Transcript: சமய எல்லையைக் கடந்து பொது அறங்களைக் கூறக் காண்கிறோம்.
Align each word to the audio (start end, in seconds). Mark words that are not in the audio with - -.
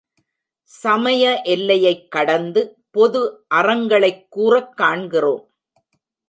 சமய 0.63 1.41
எல்லையைக் 1.43 2.11
கடந்து 2.11 2.77
பொது 2.91 3.45
அறங்களைக் 3.55 4.27
கூறக் 4.29 4.77
காண்கிறோம். 4.77 5.53